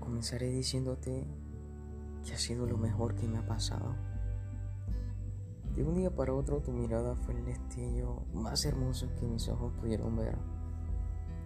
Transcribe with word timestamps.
Comenzaré 0.00 0.48
diciéndote 0.48 1.26
que 2.24 2.32
ha 2.32 2.38
sido 2.38 2.66
lo 2.66 2.78
mejor 2.78 3.14
que 3.14 3.26
me 3.26 3.38
ha 3.38 3.46
pasado. 3.46 3.94
De 5.74 5.82
un 5.82 5.94
día 5.94 6.14
para 6.14 6.32
otro 6.32 6.60
tu 6.60 6.72
mirada 6.72 7.16
fue 7.16 7.34
el 7.34 7.44
destello 7.44 8.22
más 8.32 8.64
hermoso 8.64 9.08
que 9.18 9.26
mis 9.26 9.48
ojos 9.48 9.72
pudieron 9.80 10.16
ver, 10.16 10.38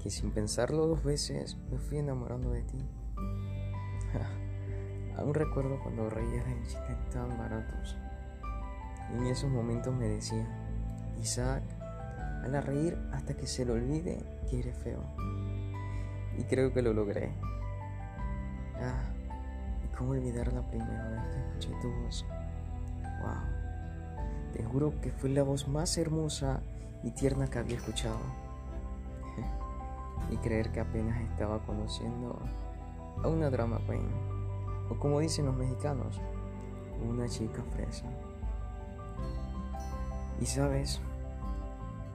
que 0.02 0.11
sin 0.11 0.30
pensarlo 0.30 0.86
dos 0.86 1.02
veces 1.02 1.57
me 1.70 1.79
fui 1.79 1.98
enamorando 1.98 2.50
de 2.50 2.62
ti. 2.62 2.79
Aún 5.16 5.34
recuerdo 5.34 5.80
cuando 5.82 6.09
reías 6.09 6.46
de 6.46 6.62
chistes 6.62 7.11
tan 7.11 7.36
baratos. 7.36 7.96
Y 9.12 9.16
en 9.18 9.27
esos 9.27 9.50
momentos 9.50 9.93
me 9.93 10.09
decía, 10.09 10.46
Isaac, 11.21 11.63
a 12.54 12.61
reír 12.61 12.99
hasta 13.13 13.35
que 13.35 13.46
se 13.46 13.64
le 13.64 13.72
olvide 13.72 14.18
que 14.49 14.61
eres 14.61 14.77
feo. 14.79 15.03
Y 16.39 16.44
creo 16.44 16.72
que 16.72 16.82
lo 16.82 16.93
logré. 16.93 17.31
Ah, 18.77 19.11
y 19.85 19.96
cómo 19.96 20.13
olvidar 20.13 20.53
la 20.53 20.63
primera 20.63 21.08
vez 21.08 21.22
que 21.35 21.41
escuché 21.41 21.82
tu 21.82 21.91
voz. 22.03 22.25
Wow. 23.21 24.53
Te 24.54 24.64
juro 24.64 25.00
que 25.00 25.11
fue 25.11 25.31
la 25.31 25.43
voz 25.43 25.68
más 25.68 25.99
hermosa 25.99 26.61
y 27.03 27.11
tierna 27.11 27.49
que 27.49 27.58
había 27.58 27.77
escuchado. 27.77 28.19
y 30.30 30.36
creer 30.36 30.71
que 30.71 30.80
apenas 30.80 31.21
estaba 31.22 31.58
conociendo 31.66 32.39
a 33.22 33.28
una 33.28 33.50
drama 33.50 33.80
queen. 33.86 34.08
O 34.89 34.98
como 34.98 35.20
dicen 35.20 35.47
los 35.47 35.56
mexicanos, 35.56 36.20
una 37.06 37.28
chica 37.28 37.62
fresa. 37.75 38.06
Y 40.41 40.47
sabes, 40.47 41.01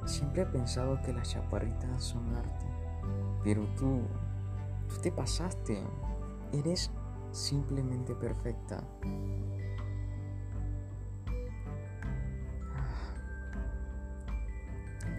siempre 0.05 0.44
he 0.44 0.45
pensado 0.45 1.02
que 1.02 1.13
las 1.13 1.29
chaparritas 1.29 2.04
son 2.04 2.35
arte. 2.35 2.65
Pero 3.43 3.65
tú, 3.76 4.02
tú 4.88 5.02
te 5.02 5.12
pasaste. 5.12 5.82
Eres 6.54 6.91
simplemente 7.32 8.15
perfecta. 8.15 8.84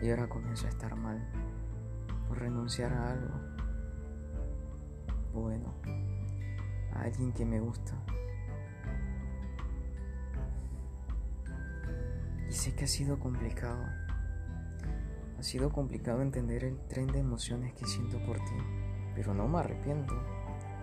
Y 0.03 0.11
ahora 0.11 0.29
comienzo 0.29 0.67
a 0.67 0.71
estar 0.71 0.95
mal 0.97 1.19
por 2.29 2.39
renunciar 2.39 2.93
a 2.93 3.13
algo. 3.13 3.35
Bueno, 5.33 5.75
a 6.93 7.03
alguien 7.03 7.33
que 7.33 7.45
me 7.45 7.61
gusta. 7.61 7.95
Y 12.55 12.57
sé 12.57 12.73
que 12.73 12.85
ha 12.85 12.87
sido 12.87 13.19
complicado. 13.19 13.85
Ha 15.37 15.43
sido 15.43 15.73
complicado 15.73 16.23
entender 16.23 16.63
el 16.63 16.79
tren 16.87 17.09
de 17.09 17.19
emociones 17.19 17.75
que 17.75 17.85
siento 17.85 18.25
por 18.25 18.37
ti, 18.37 18.55
pero 19.17 19.35
no 19.35 19.49
me 19.49 19.59
arrepiento. 19.59 20.15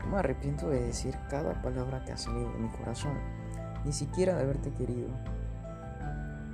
No 0.02 0.08
me 0.08 0.18
arrepiento 0.18 0.68
de 0.68 0.82
decir 0.82 1.18
cada 1.30 1.62
palabra 1.62 2.04
que 2.04 2.12
ha 2.12 2.18
salido 2.18 2.52
de 2.52 2.60
mi 2.60 2.68
corazón, 2.72 3.18
ni 3.86 3.94
siquiera 3.94 4.36
de 4.36 4.42
haberte 4.42 4.74
querido. 4.74 5.08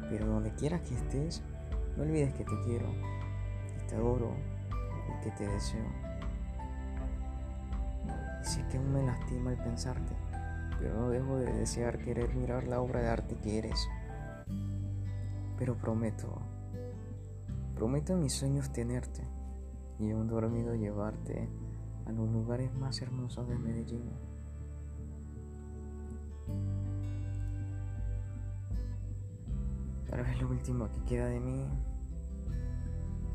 Pero 0.08 0.28
donde 0.28 0.54
quieras 0.54 0.82
que 0.82 0.94
estés, 0.94 1.42
no 1.98 2.04
olvides 2.04 2.36
que 2.36 2.44
te 2.44 2.62
quiero, 2.64 2.86
que 3.74 3.86
te 3.88 3.96
adoro 3.96 4.36
y 5.10 5.24
que 5.24 5.32
te 5.32 5.48
deseo. 5.48 5.92
Y 8.44 8.46
sé 8.46 8.64
que 8.70 8.78
aún 8.78 8.94
me 8.94 9.02
lastima 9.02 9.50
el 9.50 9.58
pensarte, 9.58 10.14
pero 10.78 10.94
no 10.94 11.10
dejo 11.10 11.38
de 11.38 11.52
desear 11.54 11.98
querer 11.98 12.36
mirar 12.36 12.66
la 12.66 12.82
obra 12.82 13.02
de 13.02 13.10
arte 13.10 13.36
que 13.38 13.58
eres. 13.58 13.90
Pero 15.58 15.76
prometo, 15.76 16.42
prometo 17.76 18.14
en 18.14 18.22
mis 18.22 18.34
sueños 18.34 18.72
tenerte 18.72 19.24
y 20.00 20.12
aún 20.12 20.28
dormido 20.28 20.76
llevarte 20.76 21.50
a 22.06 22.12
los 22.12 22.30
lugares 22.30 22.74
más 22.76 23.02
hermosos 23.02 23.48
de 23.48 23.58
Medellín. 23.58 24.12
Tal 30.10 30.24
vez 30.24 30.42
lo 30.42 30.50
último 30.50 30.90
que 30.90 31.04
queda 31.04 31.28
de 31.28 31.40
mí 31.40 31.68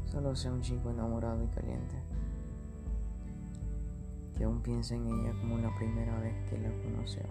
solo 0.04 0.34
sea 0.34 0.52
un 0.52 0.60
chico 0.60 0.90
enamorado 0.90 1.42
y 1.42 1.48
caliente, 1.48 1.96
que 4.36 4.44
aún 4.44 4.62
piensa 4.62 4.94
en 4.94 5.06
ella 5.06 5.32
como 5.40 5.58
la 5.58 5.74
primera 5.74 6.18
vez 6.20 6.34
que 6.48 6.58
la 6.58 6.70
conoció 6.82 7.22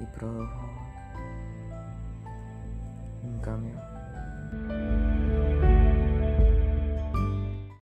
y 0.00 0.06
produjo 0.06 0.60
un 3.24 3.40
cambio. 3.40 3.93